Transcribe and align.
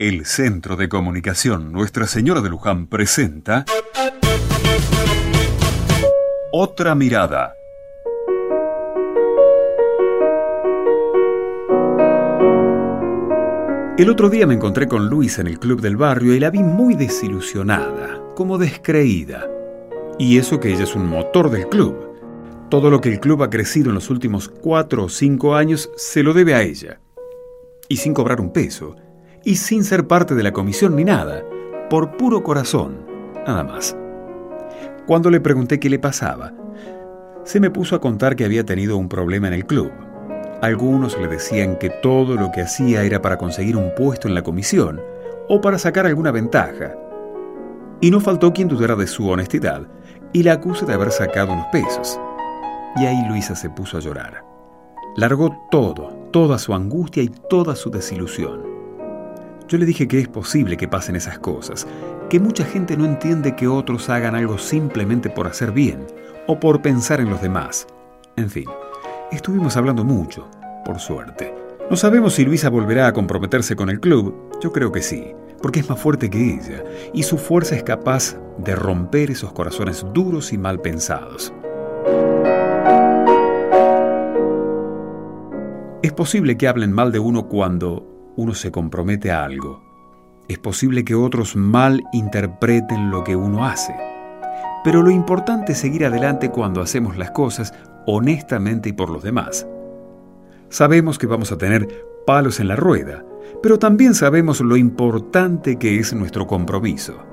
El 0.00 0.24
Centro 0.24 0.76
de 0.76 0.88
Comunicación 0.88 1.72
Nuestra 1.72 2.06
Señora 2.06 2.40
de 2.40 2.48
Luján 2.48 2.86
presenta 2.86 3.66
Otra 6.52 6.94
Mirada. 6.94 7.52
El 13.98 14.08
otro 14.08 14.30
día 14.30 14.46
me 14.46 14.54
encontré 14.54 14.88
con 14.88 15.10
Luisa 15.10 15.42
en 15.42 15.48
el 15.48 15.58
club 15.58 15.82
del 15.82 15.98
barrio 15.98 16.34
y 16.34 16.40
la 16.40 16.48
vi 16.48 16.62
muy 16.62 16.94
desilusionada, 16.94 18.22
como 18.34 18.56
descreída. 18.56 19.50
Y 20.18 20.38
eso 20.38 20.58
que 20.60 20.72
ella 20.72 20.84
es 20.84 20.96
un 20.96 21.06
motor 21.06 21.50
del 21.50 21.68
club. 21.68 21.94
Todo 22.70 22.88
lo 22.88 23.02
que 23.02 23.10
el 23.10 23.20
club 23.20 23.42
ha 23.42 23.50
crecido 23.50 23.90
en 23.90 23.96
los 23.96 24.08
últimos 24.08 24.48
cuatro 24.48 25.04
o 25.04 25.08
cinco 25.10 25.56
años 25.56 25.90
se 25.94 26.22
lo 26.22 26.32
debe 26.32 26.54
a 26.54 26.62
ella. 26.62 27.00
Y 27.86 27.98
sin 27.98 28.14
cobrar 28.14 28.40
un 28.40 28.50
peso. 28.50 28.96
Y 29.42 29.56
sin 29.56 29.84
ser 29.84 30.06
parte 30.06 30.34
de 30.34 30.42
la 30.42 30.52
comisión 30.52 30.96
ni 30.96 31.04
nada. 31.04 31.42
Por 31.88 32.16
puro 32.16 32.42
corazón. 32.42 33.06
Nada 33.46 33.64
más. 33.64 33.96
Cuando 35.06 35.30
le 35.30 35.40
pregunté 35.40 35.80
qué 35.80 35.88
le 35.88 35.98
pasaba, 35.98 36.52
se 37.44 37.58
me 37.58 37.70
puso 37.70 37.96
a 37.96 38.00
contar 38.00 38.36
que 38.36 38.44
había 38.44 38.64
tenido 38.64 38.98
un 38.98 39.08
problema 39.08 39.48
en 39.48 39.54
el 39.54 39.66
club. 39.66 39.90
Algunos 40.60 41.18
le 41.18 41.26
decían 41.26 41.76
que 41.78 41.88
todo 41.88 42.36
lo 42.36 42.52
que 42.52 42.60
hacía 42.60 43.02
era 43.02 43.22
para 43.22 43.38
conseguir 43.38 43.76
un 43.76 43.94
puesto 43.96 44.28
en 44.28 44.34
la 44.34 44.42
comisión 44.42 45.00
o 45.48 45.60
para 45.60 45.78
sacar 45.78 46.06
alguna 46.06 46.30
ventaja. 46.30 46.94
Y 48.02 48.10
no 48.10 48.20
faltó 48.20 48.52
quien 48.52 48.68
dudara 48.68 48.94
de 48.94 49.06
su 49.06 49.28
honestidad 49.28 49.88
y 50.34 50.42
la 50.42 50.52
acuse 50.52 50.84
de 50.84 50.92
haber 50.92 51.10
sacado 51.10 51.54
unos 51.54 51.66
pesos. 51.72 52.20
Y 52.96 53.06
ahí 53.06 53.26
Luisa 53.28 53.56
se 53.56 53.70
puso 53.70 53.96
a 53.96 54.00
llorar. 54.00 54.44
Largó 55.16 55.56
todo, 55.70 56.28
toda 56.30 56.58
su 56.58 56.74
angustia 56.74 57.22
y 57.22 57.30
toda 57.48 57.74
su 57.74 57.90
desilusión. 57.90 58.69
Yo 59.70 59.78
le 59.78 59.86
dije 59.86 60.08
que 60.08 60.18
es 60.18 60.26
posible 60.26 60.76
que 60.76 60.88
pasen 60.88 61.14
esas 61.14 61.38
cosas, 61.38 61.86
que 62.28 62.40
mucha 62.40 62.64
gente 62.64 62.96
no 62.96 63.04
entiende 63.04 63.54
que 63.54 63.68
otros 63.68 64.10
hagan 64.10 64.34
algo 64.34 64.58
simplemente 64.58 65.30
por 65.30 65.46
hacer 65.46 65.70
bien 65.70 66.08
o 66.48 66.58
por 66.58 66.82
pensar 66.82 67.20
en 67.20 67.30
los 67.30 67.40
demás. 67.40 67.86
En 68.34 68.50
fin, 68.50 68.64
estuvimos 69.30 69.76
hablando 69.76 70.02
mucho, 70.02 70.50
por 70.84 70.98
suerte. 70.98 71.54
No 71.88 71.96
sabemos 71.96 72.34
si 72.34 72.44
Luisa 72.44 72.68
volverá 72.68 73.06
a 73.06 73.12
comprometerse 73.12 73.76
con 73.76 73.90
el 73.90 74.00
club, 74.00 74.34
yo 74.60 74.72
creo 74.72 74.90
que 74.90 75.02
sí, 75.02 75.36
porque 75.62 75.78
es 75.78 75.88
más 75.88 76.00
fuerte 76.00 76.30
que 76.30 76.54
ella, 76.54 76.82
y 77.14 77.22
su 77.22 77.38
fuerza 77.38 77.76
es 77.76 77.84
capaz 77.84 78.36
de 78.58 78.74
romper 78.74 79.30
esos 79.30 79.52
corazones 79.52 80.04
duros 80.12 80.52
y 80.52 80.58
mal 80.58 80.80
pensados. 80.80 81.52
Es 86.02 86.12
posible 86.12 86.58
que 86.58 86.66
hablen 86.66 86.90
mal 86.90 87.12
de 87.12 87.20
uno 87.20 87.46
cuando 87.46 88.19
uno 88.40 88.54
se 88.54 88.72
compromete 88.72 89.30
a 89.30 89.44
algo. 89.44 89.82
Es 90.48 90.58
posible 90.58 91.04
que 91.04 91.14
otros 91.14 91.56
mal 91.56 92.02
interpreten 92.12 93.10
lo 93.10 93.22
que 93.22 93.36
uno 93.36 93.66
hace. 93.66 93.94
Pero 94.82 95.02
lo 95.02 95.10
importante 95.10 95.72
es 95.72 95.78
seguir 95.78 96.06
adelante 96.06 96.50
cuando 96.50 96.80
hacemos 96.80 97.18
las 97.18 97.32
cosas 97.32 97.74
honestamente 98.06 98.88
y 98.88 98.92
por 98.94 99.10
los 99.10 99.22
demás. 99.22 99.66
Sabemos 100.70 101.18
que 101.18 101.26
vamos 101.26 101.52
a 101.52 101.58
tener 101.58 102.06
palos 102.26 102.60
en 102.60 102.68
la 102.68 102.76
rueda, 102.76 103.24
pero 103.62 103.78
también 103.78 104.14
sabemos 104.14 104.60
lo 104.60 104.76
importante 104.78 105.76
que 105.76 105.98
es 105.98 106.14
nuestro 106.14 106.46
compromiso. 106.46 107.29